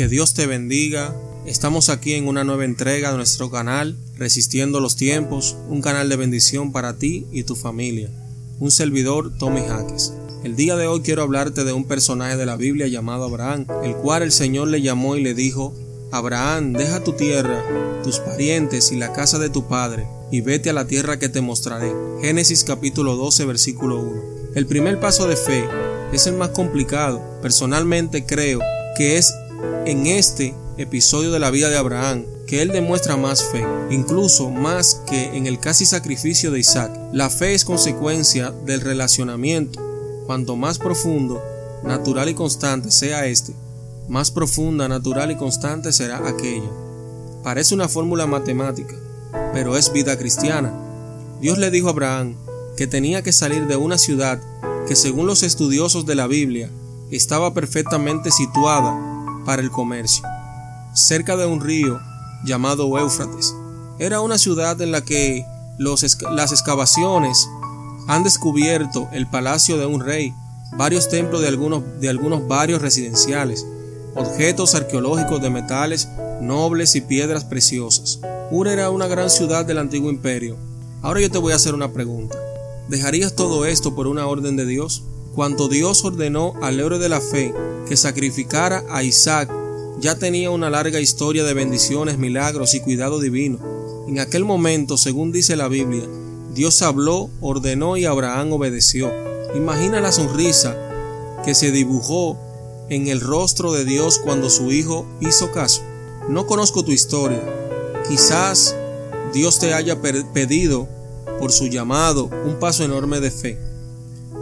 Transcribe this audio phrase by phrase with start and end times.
[0.00, 1.14] Que Dios te bendiga.
[1.44, 6.16] Estamos aquí en una nueva entrega de nuestro canal, Resistiendo los Tiempos, un canal de
[6.16, 8.08] bendición para ti y tu familia.
[8.60, 10.14] Un servidor, Tommy Jaques.
[10.42, 13.94] El día de hoy quiero hablarte de un personaje de la Biblia llamado Abraham, el
[13.94, 15.74] cual el Señor le llamó y le dijo,
[16.12, 17.62] Abraham, deja tu tierra,
[18.02, 21.42] tus parientes y la casa de tu padre, y vete a la tierra que te
[21.42, 21.92] mostraré.
[22.22, 24.22] Génesis capítulo 12, versículo 1.
[24.54, 25.62] El primer paso de fe
[26.10, 27.22] es el más complicado.
[27.42, 28.60] Personalmente creo
[28.96, 29.34] que es
[29.86, 35.02] en este episodio de la vida de Abraham que él demuestra más fe, incluso más
[35.06, 36.92] que en el casi sacrificio de Isaac.
[37.12, 39.80] La fe es consecuencia del relacionamiento.
[40.26, 41.42] Cuanto más profundo,
[41.84, 43.52] natural y constante sea este,
[44.08, 46.70] más profunda, natural y constante será aquella.
[47.42, 48.96] Parece una fórmula matemática,
[49.52, 50.72] pero es vida cristiana.
[51.40, 52.34] Dios le dijo a Abraham
[52.76, 54.40] que tenía que salir de una ciudad
[54.88, 56.70] que según los estudiosos de la Biblia
[57.10, 59.09] estaba perfectamente situada
[59.44, 60.24] para el comercio,
[60.94, 62.00] cerca de un río
[62.44, 63.54] llamado Éufrates.
[63.98, 65.44] Era una ciudad en la que
[65.78, 67.48] las excavaciones
[68.08, 70.34] han descubierto el palacio de un rey,
[70.76, 73.66] varios templos de algunos, de algunos barrios residenciales,
[74.14, 76.08] objetos arqueológicos de metales
[76.40, 78.20] nobles y piedras preciosas.
[78.50, 80.56] Ur era una gran ciudad del antiguo imperio.
[81.02, 82.36] Ahora yo te voy a hacer una pregunta.
[82.88, 85.04] ¿Dejarías todo esto por una orden de Dios?
[85.34, 87.54] Cuando Dios ordenó al héroe de la fe
[87.88, 89.48] que sacrificara a Isaac,
[90.00, 93.60] ya tenía una larga historia de bendiciones, milagros y cuidado divino.
[94.08, 96.02] En aquel momento, según dice la Biblia,
[96.52, 99.12] Dios habló, ordenó y Abraham obedeció.
[99.54, 100.76] Imagina la sonrisa
[101.44, 102.36] que se dibujó
[102.88, 105.82] en el rostro de Dios cuando su hijo hizo caso.
[106.28, 107.40] No conozco tu historia.
[108.08, 108.74] Quizás
[109.32, 110.88] Dios te haya pedido
[111.38, 113.69] por su llamado un paso enorme de fe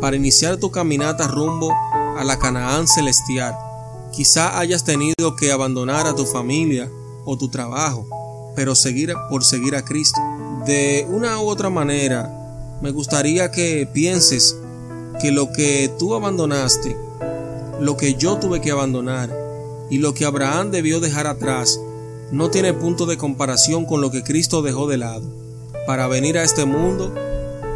[0.00, 1.72] para iniciar tu caminata rumbo
[2.16, 3.54] a la Canaán celestial.
[4.12, 6.90] Quizá hayas tenido que abandonar a tu familia
[7.24, 8.06] o tu trabajo,
[8.56, 10.20] pero seguir por seguir a Cristo.
[10.66, 12.30] De una u otra manera,
[12.80, 14.56] me gustaría que pienses
[15.20, 16.96] que lo que tú abandonaste
[17.80, 19.30] lo que yo tuve que abandonar
[19.88, 21.80] y lo que Abraham debió dejar atrás
[22.32, 25.24] no tiene punto de comparación con lo que Cristo dejó de lado
[25.86, 27.14] para venir a este mundo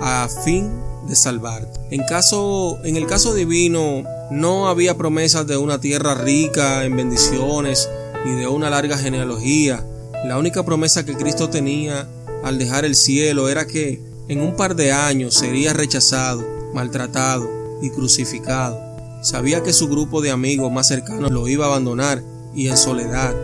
[0.00, 0.70] a fin
[1.06, 1.80] de salvarte.
[1.90, 7.88] En caso en el caso divino no había promesas de una tierra rica en bendiciones
[8.24, 9.84] ni de una larga genealogía.
[10.24, 12.08] La única promesa que Cristo tenía
[12.44, 17.48] al dejar el cielo era que en un par de años sería rechazado, maltratado
[17.82, 18.92] y crucificado
[19.22, 22.24] Sabía que su grupo de amigos más cercanos lo iba a abandonar
[22.56, 23.36] y en soledad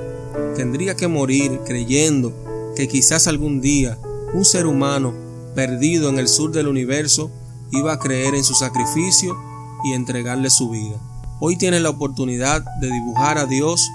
[0.56, 2.32] tendría que morir creyendo
[2.74, 3.96] que quizás algún día
[4.34, 5.14] un ser humano
[5.54, 7.30] perdido en el sur del universo
[7.72, 9.36] iba a creer en su sacrificio
[9.84, 10.96] y entregarle su vida.
[11.40, 13.88] Hoy tienes la oportunidad de dibujar a Dios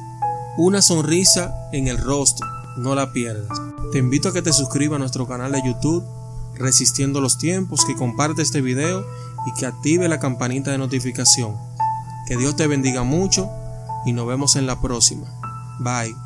[0.57, 2.47] una sonrisa en el rostro,
[2.78, 3.59] no la pierdas.
[3.91, 6.03] Te invito a que te suscribas a nuestro canal de YouTube
[6.56, 9.06] Resistiendo los Tiempos, que comparte este video
[9.47, 11.57] y que active la campanita de notificación.
[12.28, 13.50] Que Dios te bendiga mucho
[14.05, 15.25] y nos vemos en la próxima.
[15.79, 16.22] Bye.